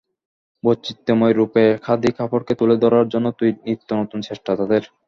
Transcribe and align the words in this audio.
বৈচিত্র্যময় 0.63 1.33
রূপে 1.33 1.63
খাদি 1.83 2.09
কাপড়কে 2.17 2.53
তুলে 2.59 2.75
ধরার 2.83 3.05
জন্য 3.13 3.27
তাই 3.37 3.51
নিত্যনতুন 3.65 4.19
চেষ্টা 4.27 4.51
তাঁদের। 4.59 4.83